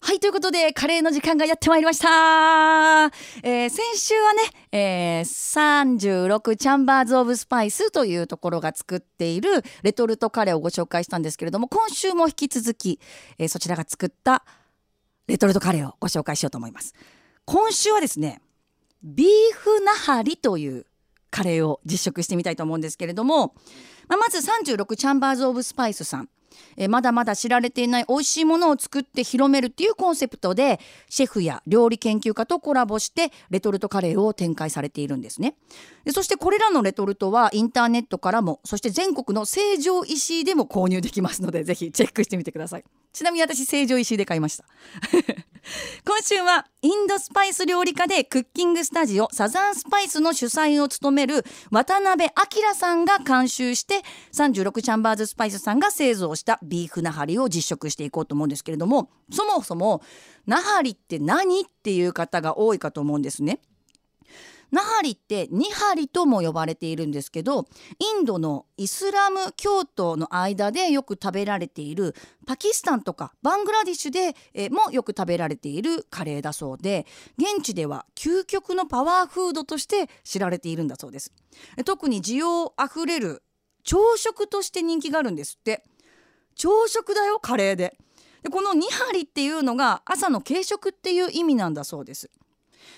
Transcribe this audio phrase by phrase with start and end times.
[0.00, 2.08] はいということでカレーの時間がやってまいりました、
[3.42, 13.00] えー先週はね、えー36チャンバーズ・オブ・スパイスというところが作っているレトルトカレーをご紹介したんですけれども今週も引き続き、
[13.38, 14.44] えーそちらが作った
[15.26, 16.94] レトルトカレーをご紹介しようと思います。
[17.44, 18.40] 今週はですね
[19.02, 20.86] ビーフナハリという
[21.30, 23.54] カレーを実食してみたいと思うんですけれども、
[24.08, 26.28] まあ、まず36チャンバーズ・オブ・スパイスさん。
[26.76, 35.56] えまだまだ知られていない美味しいものを作って広めるっていうコンセプトでシェフや料理研究家とコラボしてレトルトカレーを展開されているんですね。
[36.04, 42.84] でそしてこれらのレトルトはインターネットからもそして全国の成城石井でも購入できますのでぜひチェックしてみてください。
[43.12, 44.64] ちなみに私成城石井で買いました。
[46.04, 60.02] 今週はインドスパイス料理家でクッキングスタジオサザンスパイスの主催を務める渡辺明さんが監修して36チャンバーズスパイスさんが製造したビーフナハリを実食していこうと思うんですけれどもそもそも
[60.46, 61.60] ナハリって何？
[61.60, 63.60] っていう方が多いかと思うんですね。
[64.70, 67.66] ナハリってニハリとも呼ばれているんですけど
[67.98, 72.14] インドのイスラム教徒の間でよく食べられている
[72.46, 77.06] パキスタンとかバングラディッシュで、えもよく食べられているカレーだそうで
[77.38, 81.32] 現地では究極のパワーフードとして知られているんだそうです。
[81.84, 83.42] 特に需要あふれる
[83.84, 85.84] 朝食として人気があるんですって。
[86.58, 87.96] 朝食だよカレーで。
[88.42, 92.30] でこのニハリっていうのが朝の軽食っていう意味なんだそうです。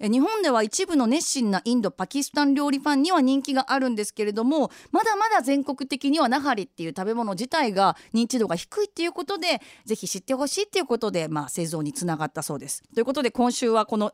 [0.00, 12.82] え日本では一部の熱心なインドパキスタン料理ファンには人気があるんですけれどもまだまだ全国的にはナハリっていう食べ物自体が認知度が低いっていうことでぜひ知ってほしいっていうことで、まあ、製造につながったそうです。
[12.94, 14.12] ということで今週はこの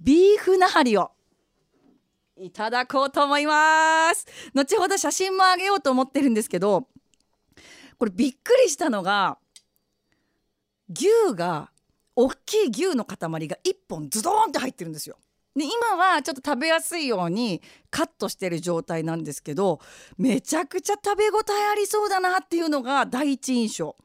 [0.00, 1.10] ビーフナハリを
[2.36, 6.88] いただこうと思います後ほど写真もあげようと思ってるんですけど
[7.98, 9.36] これびっくりしたのが
[10.88, 11.70] 牛が
[12.22, 15.16] 大きい牛の塊が1本ズドーンって入ってるんですよ。
[15.56, 19.80] で今はちょっと食べやすいようにカットしてる状態なんですけど
[20.16, 23.96] めちゃくちゃ食べ応えありそうだなっていうのが第一印象。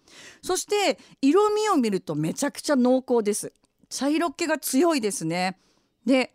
[0.41, 3.51] そして色味を見るとめちゃくちゃ濃厚です。
[3.89, 5.59] 茶色気が強いですね。
[6.05, 6.33] で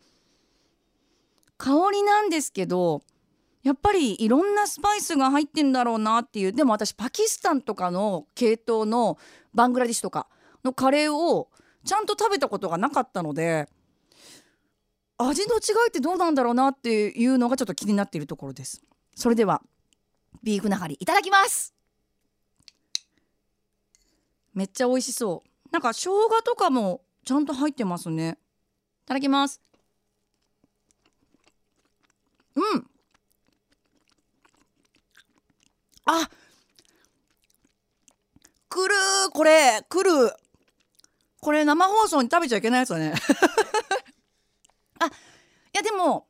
[1.56, 3.02] 香りなんですけど
[3.62, 6.52] やっぱりいろんなスパイスが入ってんだろうなっていう。
[6.52, 9.18] でも私パキスタンとかの系統の
[9.54, 10.28] バングラディッシュとか
[10.62, 11.48] のカレーを
[11.84, 13.68] ちゃんと食べたことがなかったので
[15.18, 18.82] 味の違いってどうなんだろうなっていうのがちょっと気になっているところです。
[19.14, 19.62] それでは
[20.42, 21.74] ビーフナハリいただきます。
[24.54, 25.68] めっちゃ美味しそう。
[25.70, 28.38] なんか生姜とかもちゃんと入ってますね。
[29.04, 29.60] いただきます。
[32.56, 32.86] うん。
[36.06, 36.28] あ
[38.68, 38.94] くる
[39.32, 39.84] これ。
[39.88, 40.10] くる。
[41.40, 43.14] これ生放送に食べちゃいけないやつだね。
[45.00, 45.10] あい
[45.72, 46.26] やでも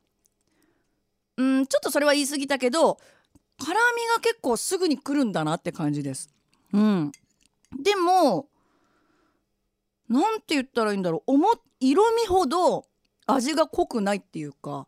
[1.37, 2.99] うんちょっとそれは言い過ぎたけど
[3.57, 6.29] 辛みが結構すぐに来るんだなって感じです。
[6.73, 7.11] うん。
[7.77, 8.47] でも
[10.07, 11.33] なんて言ったらいいんだろう。
[11.33, 12.85] おも色味ほど
[13.27, 14.87] 味が濃くないっていうか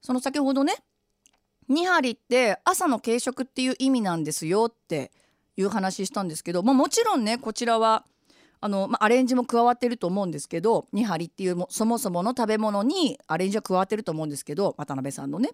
[0.00, 0.74] その先ほどね
[1.68, 5.12] ニハリって朝の軽食っていう意味なんですよって
[5.56, 8.04] いう話したんですけど、まあ、もちろんねこちらは
[8.60, 15.50] あの、まあ、アレンジも加わってると思うんですけどニハリっていうもそもそもの食べ物にアレンジは加わってると思うんですけど渡辺さんのね。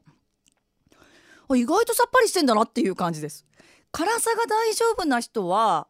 [1.55, 3.47] 意外とさっぱりしてんだなっていう感じです。
[3.93, 5.87] 辛さが大丈夫な人は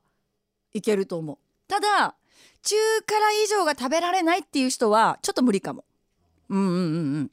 [0.75, 1.39] いけると思う。
[1.67, 2.15] ただ
[2.63, 5.85] 中辛以上が食べられないっていう人はちょっと無理かも。
[6.51, 6.79] うんうんうんう
[7.21, 7.31] ん。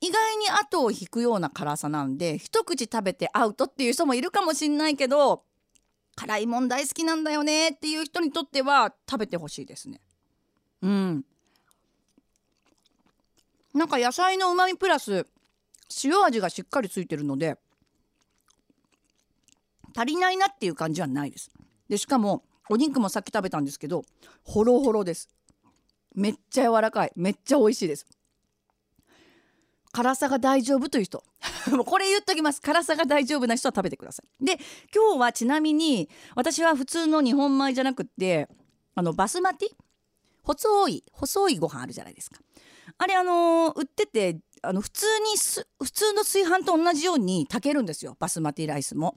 [0.00, 5.42] 意外に後を引くような辛さなんで一口食べてアウトっていう人もいるかもしんないけど
[6.20, 10.02] 辛いもん大好きなんだよねっていう人にとっては食べてほしいですね。
[10.82, 11.24] うん。
[13.72, 15.26] なんか野菜のうまみプラス
[16.04, 17.56] 塩味がしっかりついてるので
[19.96, 21.50] 足りないなっていう感じはないです。
[21.88, 24.02] でしかもお肉もさっき食べたんですけど
[24.44, 25.30] ホロホロです。
[26.14, 27.12] めっちゃ柔らかい。
[27.16, 28.04] めっちゃ美味しいです。
[29.92, 31.24] 辛さが大丈夫という人。
[31.84, 32.60] これ言っときます。
[32.60, 34.44] 辛さが大丈夫な人は食べてください。
[34.44, 34.58] で
[34.94, 38.48] 今日はちなみに私は普通の日本米じゃなくって
[38.94, 39.68] あのバスマティ？
[40.42, 42.40] 細い細いご飯あるじゃないですか。
[42.98, 48.16] あれあのー売っててあの普通に普通の炊飯と同じように炊けるんですよ。
[48.18, 49.16] バスマティライスも。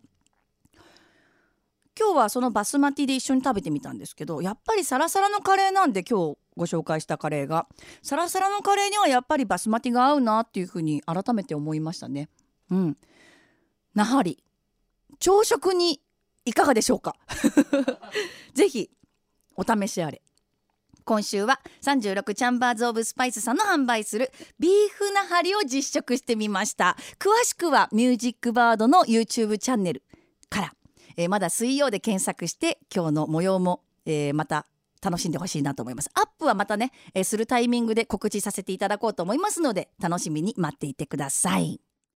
[2.00, 7.68] 今日はそのバスマティで一緒に食べてみたんですけどやっぱりサラサラのカレーなんで今日ご紹介したカレーが
[8.02, 12.30] サラサラのカレーにはやっぱりバスマティが合うなっていうふうに改めて思いましたね。
[12.72, 12.98] うん、
[13.94, 14.44] なはり
[15.20, 16.02] 朝食に
[16.46, 17.16] いかがでしょうか？
[18.54, 18.90] ぜひ
[19.56, 20.22] お試しあれ。
[21.06, 26.96] 今週は36チャンバーズ・オブ・スパイスさんの販売するビーフナハリを実食してみました。
[27.20, 30.04] 詳しくはミュージックバードの YouTube チャンネル
[30.50, 30.74] から、
[31.18, 34.66] えー、まだ水曜で検索して今日の模様も、えー、また
[35.04, 36.10] 楽しんでほしいなと思います。
[36.14, 41.93] アップはまたね、えー、するタイミングで告知させていただこうと思いますので楽しみに待っていてください。